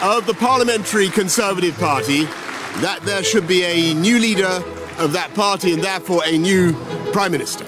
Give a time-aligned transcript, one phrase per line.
[0.00, 2.24] of the Parliamentary Conservative Party
[2.80, 4.62] that there should be a new leader
[4.98, 6.72] of that party and therefore a new
[7.12, 7.66] Prime Minister.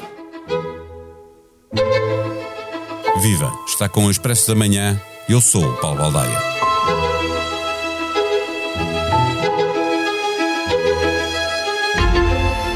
[3.21, 3.53] Viva!
[3.67, 5.01] Está com o Expresso da Manhã.
[5.29, 6.70] Eu sou Paulo Baldaia.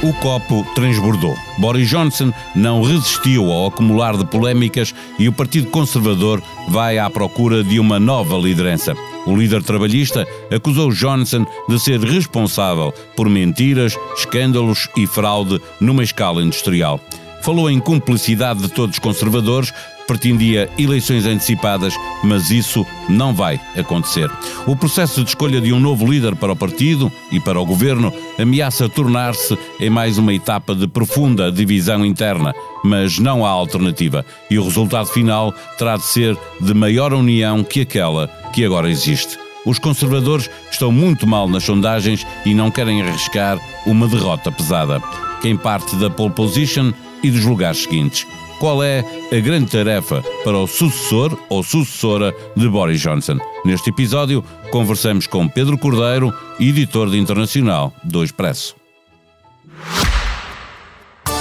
[0.04, 1.34] O copo transbordou.
[1.56, 7.64] Boris Johnson não resistiu ao acumular de polémicas e o Partido Conservador vai à procura
[7.64, 8.94] de uma nova liderança.
[9.24, 16.42] O líder trabalhista acusou Johnson de ser responsável por mentiras, escândalos e fraude numa escala
[16.42, 17.00] industrial.
[17.40, 19.72] Falou em cumplicidade de todos os conservadores,
[20.06, 24.30] pretendia eleições antecipadas, mas isso não vai acontecer.
[24.66, 28.12] O processo de escolha de um novo líder para o partido e para o governo
[28.38, 32.54] ameaça tornar-se em mais uma etapa de profunda divisão interna,
[32.84, 37.80] mas não há alternativa e o resultado final terá de ser de maior união que
[37.80, 39.38] aquela que agora existe.
[39.64, 45.02] Os conservadores estão muito mal nas sondagens e não querem arriscar uma derrota pesada.
[45.40, 46.92] Quem parte da pole position
[47.24, 48.26] e dos lugares seguintes
[48.58, 53.38] qual é a grande tarefa para o sucessor ou sucessora de Boris Johnson.
[53.64, 58.74] Neste episódio, conversamos com Pedro Cordeiro, editor de internacional do Expresso.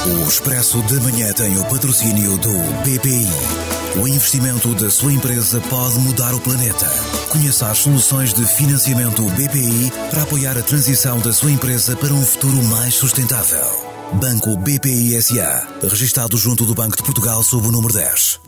[0.05, 4.01] O Expresso de Manhã tem o patrocínio do BPI.
[4.01, 6.87] O investimento da sua empresa pode mudar o planeta.
[7.29, 12.21] Conheça as soluções de financiamento BPI para apoiar a transição da sua empresa para um
[12.21, 13.82] futuro mais sustentável.
[14.19, 18.39] Banco BPI SA, registado junto do Banco de Portugal sob o número 10.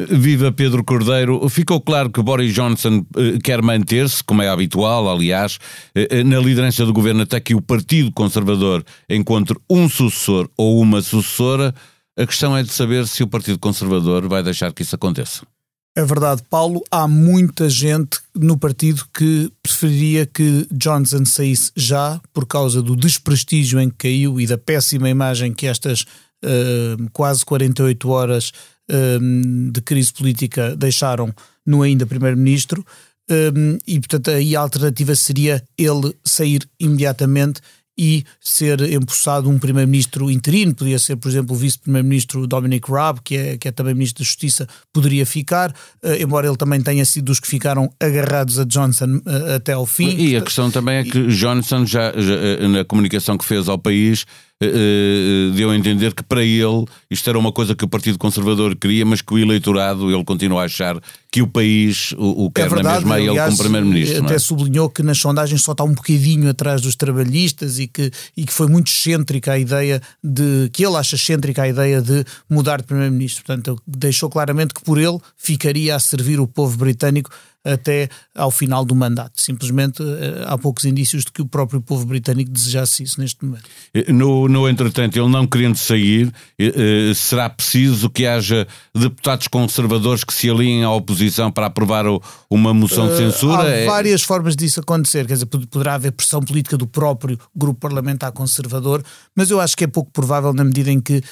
[0.00, 1.48] Viva Pedro Cordeiro.
[1.48, 5.58] Ficou claro que Boris Johnson eh, quer manter-se, como é habitual, aliás,
[5.94, 10.80] eh, eh, na liderança do governo até que o Partido Conservador encontre um sucessor ou
[10.80, 11.72] uma sucessora.
[12.18, 15.46] A questão é de saber se o Partido Conservador vai deixar que isso aconteça.
[15.96, 16.82] É verdade, Paulo.
[16.90, 23.80] Há muita gente no partido que preferiria que Johnson saísse já por causa do desprestígio
[23.80, 28.52] em que caiu e da péssima imagem que estas uh, quase 48 horas
[28.90, 31.32] uh, de crise política deixaram
[31.64, 32.84] no ainda primeiro-ministro.
[33.30, 37.60] Um, e portanto aí a alternativa seria ele sair imediatamente
[37.96, 43.36] e ser empossado um primeiro-ministro interino, podia ser, por exemplo, o vice-primeiro-ministro Dominic Raab, que
[43.36, 47.26] é, que é também ministro da Justiça, poderia ficar, uh, embora ele também tenha sido
[47.26, 50.16] dos que ficaram agarrados a Johnson uh, até ao fim.
[50.16, 53.78] E a questão também é que Johnson, já, já eh, na comunicação que fez ao
[53.78, 54.26] país,
[54.68, 58.76] uh, deu a entender que para ele isto era uma coisa que o Partido Conservador
[58.76, 62.66] queria, mas que o eleitorado, ele continua a achar que o país o, o quer
[62.66, 64.24] é verdade, na mesma aliás, ele como Primeiro-Ministro.
[64.24, 64.38] Até é?
[64.38, 68.52] sublinhou que nas sondagens só está um bocadinho atrás dos trabalhistas e que, e que
[68.52, 72.84] foi muito excêntrica a ideia de, que ele acha excêntrica a ideia de mudar de
[72.84, 73.44] Primeiro-Ministro.
[73.44, 77.30] Portanto, deixou claramente que por ele ficaria a servir o povo britânico
[77.64, 79.40] até ao final do mandato.
[79.40, 83.64] Simplesmente eh, há poucos indícios de que o próprio povo britânico desejasse isso neste momento.
[84.08, 90.24] No, no entretanto, ele não querendo sair, eh, eh, será preciso que haja deputados conservadores
[90.24, 92.04] que se alinhem à oposição para aprovar
[92.50, 93.62] uma moção de censura?
[93.62, 97.80] Há é- várias formas disso acontecer, quer dizer, poderá haver pressão política do próprio grupo
[97.80, 99.02] parlamentar conservador,
[99.34, 101.22] mas eu acho que é pouco provável na medida em que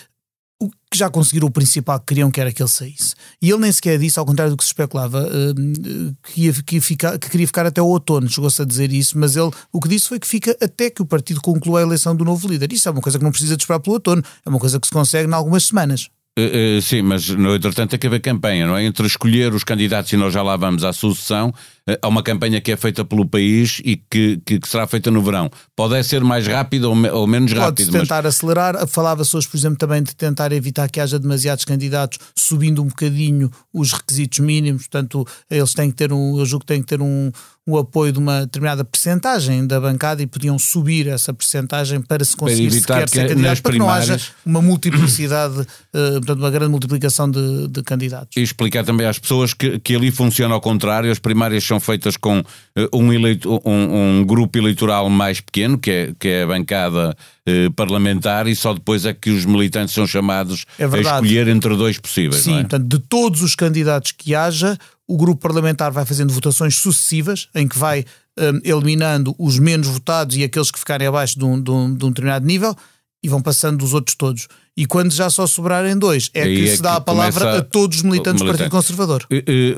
[0.90, 3.14] que já conseguiram o principal que queriam, que era que ele saísse.
[3.40, 6.74] E ele nem sequer disse, ao contrário do que se especulava, uh, que, ia, que,
[6.76, 9.80] ia ficar, que queria ficar até o outono, chegou-se a dizer isso, mas ele o
[9.80, 12.72] que disse foi que fica até que o partido conclua a eleição do novo líder.
[12.72, 14.86] Isso é uma coisa que não precisa de esperar pelo outono, é uma coisa que
[14.86, 16.08] se consegue em algumas semanas.
[16.38, 18.84] Uh, uh, sim, mas no entretanto que haver campanha, não é?
[18.84, 21.52] Entre escolher os candidatos e nós já lá vamos à sucessão,
[22.00, 25.22] há uma campanha que é feita pelo país e que, que, que será feita no
[25.22, 25.50] verão.
[25.74, 27.90] Pode ser mais rápida ou, me, ou menos rápida.
[27.90, 28.36] Pode tentar mas...
[28.36, 28.86] acelerar.
[28.86, 33.50] Falava-se hoje, por exemplo, também de tentar evitar que haja demasiados candidatos, subindo um bocadinho
[33.72, 34.82] os requisitos mínimos.
[34.82, 37.30] Portanto, eles têm que ter um, eu julgo que têm que ter um,
[37.66, 42.36] o apoio de uma determinada percentagem da bancada e podiam subir essa percentagem para se
[42.36, 45.66] conseguir para sequer ser candidato, para que não haja uma multiplicidade, uh,
[46.14, 48.36] portanto, uma grande multiplicação de, de, candidatos.
[48.36, 52.18] E explicar também às pessoas que, que ali funciona ao contrário, as primárias são feitas
[52.18, 52.44] com uh,
[52.92, 57.16] um, eleito, um, um, grupo eleitoral mais pequeno, que é, que é a bancada
[57.48, 61.74] uh, parlamentar, e só depois é que os militantes são chamados é a escolher entre
[61.74, 62.42] dois possíveis.
[62.42, 62.60] Sim, é?
[62.60, 64.76] portanto, de todos os candidatos que haja,
[65.08, 68.04] o grupo parlamentar vai fazendo votações sucessivas, em que vai
[68.38, 72.04] um, eliminando os menos votados e aqueles que ficarem abaixo de um, de um, de
[72.04, 72.76] um determinado nível,
[73.22, 74.46] e vão passando os outros todos.
[74.74, 77.62] E quando já só sobrarem dois, é Aí que é se dá a palavra a
[77.62, 79.26] todos os militantes do Partido Conservador.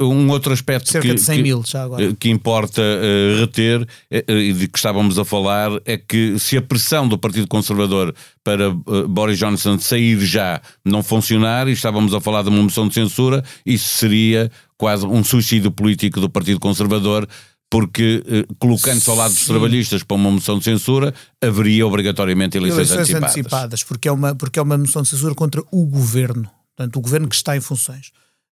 [0.00, 2.14] Um outro aspecto Cerca que, de 100 mil já agora.
[2.14, 6.62] que importa uh, reter uh, e de que estávamos a falar é que se a
[6.62, 8.14] pressão do Partido Conservador
[8.44, 12.86] para uh, Boris Johnson sair já não funcionar, e estávamos a falar de uma moção
[12.86, 14.48] de censura, isso seria
[14.78, 17.26] quase um suicídio político do Partido Conservador
[17.70, 22.90] porque eh, colocando-se ao lado dos trabalhistas para uma moção de censura, haveria obrigatoriamente eleições,
[22.90, 23.36] eleições antecipadas.
[23.36, 23.82] antecipadas.
[23.82, 27.28] porque, é uma, porque é uma moção de censura contra o governo, portanto, o governo
[27.28, 28.12] que está em funções.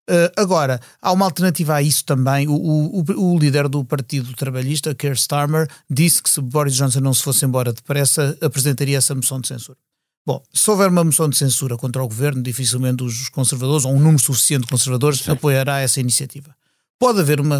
[0.09, 2.47] Uh, agora, há uma alternativa a isso também.
[2.47, 7.13] O, o, o, líder do Partido Trabalhista, Keir Starmer, disse que se Boris Johnson não
[7.13, 9.77] se fosse embora depressa, apresentaria essa moção de censura.
[10.25, 13.99] Bom, se houver uma moção de censura contra o governo, dificilmente os conservadores, ou um
[13.99, 15.31] número suficiente de conservadores, Sim.
[15.31, 16.55] apoiará essa iniciativa.
[17.01, 17.57] Pode haver uma.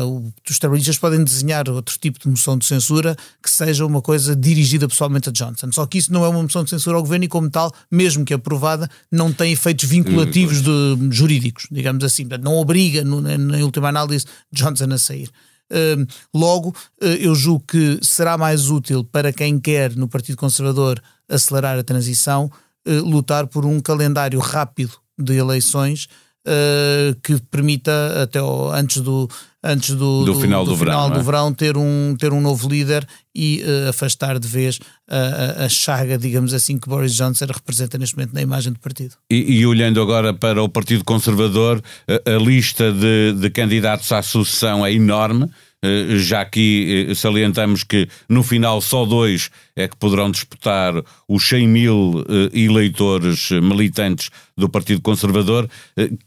[0.47, 4.87] Os trabalhistas podem desenhar outro tipo de moção de censura que seja uma coisa dirigida
[4.87, 5.71] pessoalmente a Johnson.
[5.71, 8.23] Só que isso não é uma moção de censura ao governo e, como tal, mesmo
[8.23, 10.69] que aprovada, não tem efeitos vinculativos de,
[11.09, 12.27] jurídicos, digamos assim.
[12.39, 15.31] Não obriga, no, na última análise, Johnson a sair.
[15.71, 16.69] Uh, logo,
[17.01, 21.83] uh, eu julgo que será mais útil para quem quer, no Partido Conservador, acelerar a
[21.83, 22.45] transição,
[22.87, 26.07] uh, lutar por um calendário rápido de eleições
[26.47, 29.29] uh, que permita até ao, antes do
[29.63, 31.53] antes do, do, do final, do, do final verão, do verão é?
[31.53, 36.53] ter um ter um novo líder e uh, afastar de vez a, a, chaga, digamos
[36.53, 39.15] assim, que Boris Johnson representa neste momento na imagem do partido.
[39.29, 44.21] E, e olhando agora para o Partido Conservador, a, a lista de, de candidatos à
[44.21, 45.49] sucessão é enorme.
[45.83, 50.93] Eh, já aqui eh, salientamos que no final só dois é que poderão disputar
[51.27, 55.67] os 100 mil eh, eleitores militantes do Partido Conservador.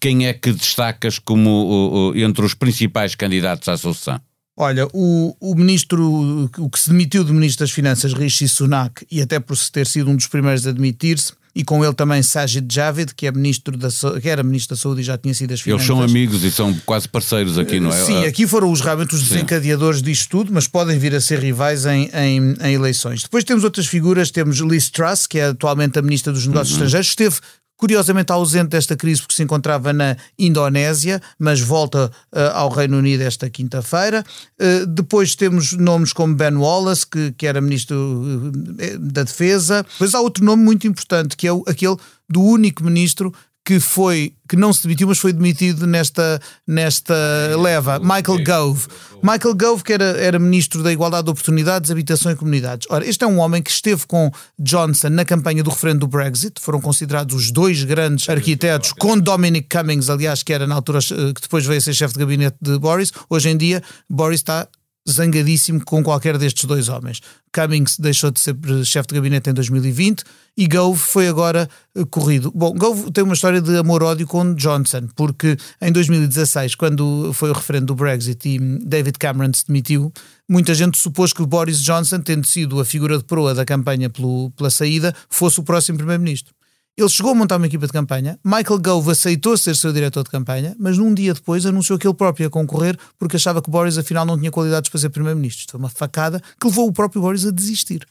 [0.01, 4.21] Quem é que destacas como entre os principais candidatos à sucessão?
[4.57, 9.21] Olha, o, o ministro, o que se demitiu do ministro das Finanças, Rishi Sunak, e
[9.21, 13.15] até por ter sido um dos primeiros a admitir-se, e com ele também Sajid Javid,
[13.15, 13.89] que, é ministro da,
[14.21, 15.89] que era ministro da Saúde e já tinha sido as finanças.
[15.89, 18.05] Eles são amigos e são quase parceiros aqui, não é?
[18.05, 20.07] Sim, aqui foram os, realmente os desencadeadores Sim.
[20.07, 23.23] disto tudo, mas podem vir a ser rivais em, em, em, eleições.
[23.23, 26.85] Depois temos outras figuras, temos Liz Truss, que é atualmente a ministra dos Negócios uhum.
[26.85, 27.37] Estrangeiros, esteve
[27.85, 33.21] curiosamente ausente desta crise porque se encontrava na Indonésia, mas volta uh, ao Reino Unido
[33.21, 34.25] esta quinta-feira.
[34.59, 39.83] Uh, depois temos nomes como Ben Wallace, que, que era ministro uh, da Defesa.
[39.83, 41.97] Depois há outro nome muito importante, que é o, aquele
[42.27, 43.35] do único ministro
[43.65, 47.15] que foi que não se demitiu, mas foi demitido nesta, nesta
[47.59, 48.87] leva, Michael Gove.
[49.23, 52.87] Michael Gove, que era, era ministro da Igualdade de Oportunidades, Habitação e Comunidades.
[52.91, 56.61] Ora, este é um homem que esteve com Johnson na campanha do referendo do Brexit,
[56.61, 61.33] foram considerados os dois grandes arquitetos, com Dominic Cummings, aliás, que era na altura eh,
[61.33, 63.13] que depois veio a ser chefe de gabinete de Boris.
[63.31, 64.69] Hoje em dia, Boris está
[65.09, 67.21] zangadíssimo com qualquer destes dois homens.
[67.53, 70.25] Cummings deixou de ser chefe de gabinete em 2020
[70.57, 72.51] e Gove foi agora uh, corrido.
[72.55, 77.53] Bom, Gove tem uma história de amor-ódio com Johnson, porque em 2016, quando foi o
[77.53, 80.13] referendo do Brexit e David Cameron se demitiu,
[80.49, 84.51] muita gente supôs que Boris Johnson, tendo sido a figura de proa da campanha pelo,
[84.53, 86.55] pela saída, fosse o próximo primeiro-ministro.
[86.97, 88.39] Ele chegou a montar uma equipa de campanha.
[88.45, 92.15] Michael Gove aceitou ser seu diretor de campanha, mas num dia depois anunciou que ele
[92.15, 95.67] próprio ia concorrer porque achava que Boris afinal não tinha qualidades para ser primeiro-ministro.
[95.73, 98.07] Foi uma facada que levou o próprio Boris a desistir.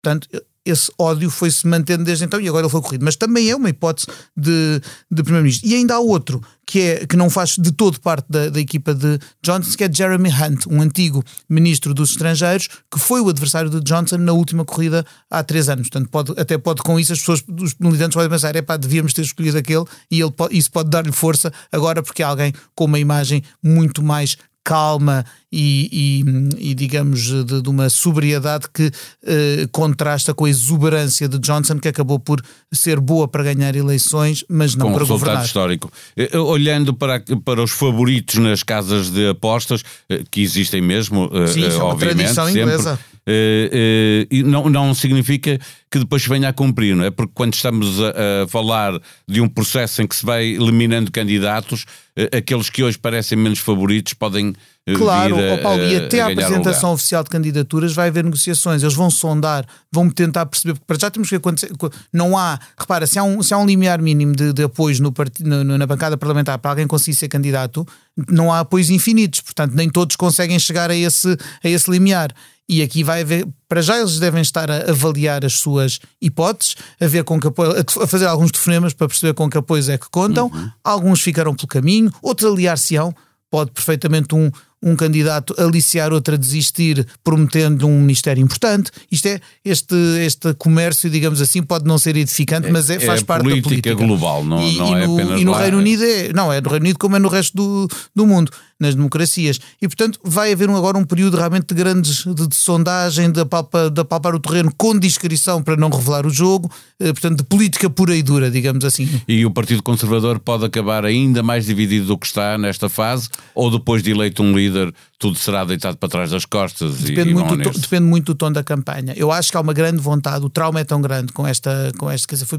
[0.00, 0.28] Portanto,
[0.64, 3.04] esse ódio foi-se mantendo desde então e agora ele foi corrido.
[3.04, 4.06] Mas também é uma hipótese
[4.36, 4.80] de,
[5.10, 5.68] de Primeiro-Ministro.
[5.68, 8.94] E ainda há outro que, é, que não faz de todo parte da, da equipa
[8.94, 13.68] de Johnson, que é Jeremy Hunt, um antigo Ministro dos Estrangeiros, que foi o adversário
[13.68, 15.88] de Johnson na última corrida há três anos.
[15.88, 19.12] Portanto, pode, até pode com isso as pessoas, os militantes podem pensar, é pá, devíamos
[19.12, 22.98] ter escolhido aquele e ele, isso pode dar-lhe força agora porque é alguém com uma
[22.98, 26.22] imagem muito mais calma e,
[26.58, 28.90] e, e digamos, de, de, uma sobriedade que
[29.24, 34.44] eh, contrasta com a exuberância de Johnson, que acabou por ser boa para ganhar eleições,
[34.48, 35.44] mas não com para resultado governar.
[35.44, 35.92] histórico.
[36.16, 39.84] Eh, eh, olhando para, para os favoritos nas casas de apostas,
[40.30, 42.98] que existem mesmo, Sim, é uma tradição inglesa.
[43.26, 45.58] E não, não significa
[45.90, 47.10] que depois venha a cumprir, não é?
[47.10, 51.84] Porque quando estamos a, a falar de um processo em que se vai eliminando candidatos,
[52.18, 54.54] uh, aqueles que hoje parecem menos favoritos podem
[54.98, 58.82] Claro, vir a, Paulo, e até a, a apresentação oficial de candidaturas vai haver negociações,
[58.82, 61.70] eles vão sondar, vão tentar perceber, porque para já temos que acontecer,
[62.12, 65.14] não há, repara, se há um, se há um limiar mínimo de, de apoios no
[65.40, 67.86] no, na bancada parlamentar para alguém conseguir ser candidato,
[68.28, 72.34] não há apoios infinitos, portanto nem todos conseguem chegar a esse, a esse limiar.
[72.68, 77.06] E aqui vai haver, para já eles devem estar a avaliar as suas hipóteses, a
[77.06, 80.08] ver com que apoio, a fazer alguns telefonemas para perceber com que apoios é que
[80.10, 80.46] contam.
[80.46, 80.70] Uhum.
[80.82, 83.14] Alguns ficarão pelo caminho, outros aliar-se-ão.
[83.50, 84.50] Pode perfeitamente um,
[84.84, 88.90] um candidato aliciar outro a desistir, prometendo um ministério importante.
[89.10, 93.24] Isto é, este, este comércio, digamos assim, pode não ser edificante, mas é, faz é
[93.24, 95.62] parte política da política global, não, e, não e é no, apenas E no lá.
[95.62, 98.52] Reino Unido é, não, é no Reino Unido como é no resto do, do mundo,
[98.84, 99.58] nas democracias.
[99.80, 103.40] E portanto vai haver um, agora um período realmente de grandes de, de sondagem, de,
[103.40, 107.44] apalpa, de apalpar o terreno com discrição para não revelar o jogo, eh, portanto, de
[107.44, 109.08] política pura e dura, digamos assim.
[109.26, 113.70] E o Partido Conservador pode acabar ainda mais dividido do que está nesta fase, ou
[113.70, 117.48] depois de eleito um líder, tudo será deitado para trás das costas Depende, e muito
[117.48, 119.14] vão do, depende muito do tom da campanha.
[119.16, 122.10] Eu acho que há uma grande vontade, o trauma é tão grande com esta, com
[122.10, 122.58] esta quer dizer, foi,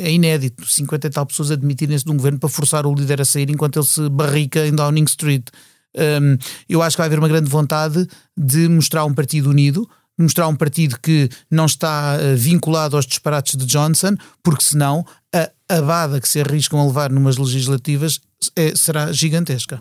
[0.00, 3.24] é inédito, 50 e tal pessoas admitirem-se de um governo para forçar o líder a
[3.24, 5.47] sair enquanto ele se barrica em Downing Street.
[5.96, 6.36] Hum,
[6.68, 9.88] eu acho que vai haver uma grande vontade de mostrar um partido unido,
[10.18, 15.04] de mostrar um partido que não está eh, vinculado aos disparates de Johnson, porque senão
[15.34, 18.20] a abada que se arriscam a levar numas legislativas
[18.54, 19.80] é- será gigantesca.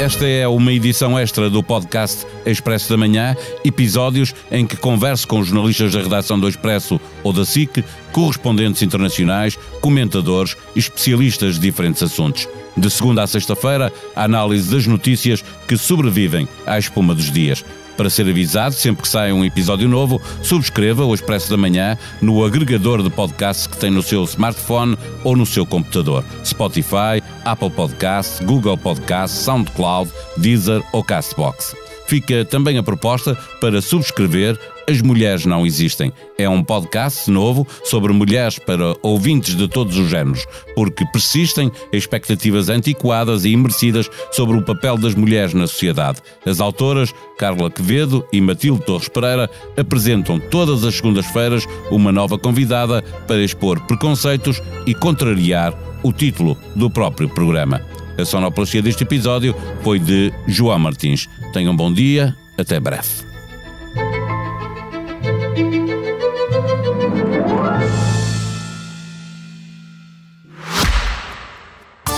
[0.00, 5.44] Esta é uma edição extra do podcast Expresso da Manhã, episódios em que converso com
[5.44, 12.02] jornalistas da redação do Expresso ou da SIC, correspondentes internacionais, comentadores e especialistas de diferentes
[12.02, 12.48] assuntos.
[12.74, 17.62] De segunda a sexta-feira, a análise das notícias que sobrevivem à espuma dos dias.
[18.00, 22.42] Para ser avisado sempre que sai um episódio novo, subscreva o Expresso da Manhã no
[22.42, 26.24] agregador de podcasts que tem no seu smartphone ou no seu computador.
[26.42, 31.74] Spotify, Apple Podcasts, Google Podcasts, SoundCloud, Deezer ou Castbox.
[32.10, 36.12] Fica também a proposta para subscrever As Mulheres Não Existem.
[36.36, 40.44] É um podcast novo sobre mulheres para ouvintes de todos os géneros,
[40.74, 46.20] porque persistem expectativas antiquadas e imerecidas sobre o papel das mulheres na sociedade.
[46.44, 53.02] As autoras, Carla Quevedo e Matilde Torres Pereira, apresentam todas as segundas-feiras uma nova convidada
[53.28, 57.80] para expor preconceitos e contrariar o título do próprio programa.
[58.18, 61.28] A sonoplastia deste episódio foi de João Martins.
[61.52, 63.08] Tenham um bom dia, até breve.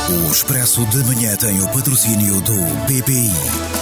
[0.08, 2.54] O Expresso da Manhã tem o patrocínio do
[2.86, 3.81] BPI.